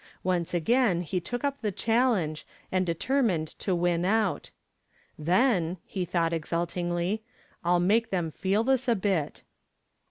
[0.23, 4.49] Once again he took up the challenge and determined to win out.
[5.15, 7.21] "Then," he thought exultantly,
[7.63, 9.43] "I'll make them feel this a bit."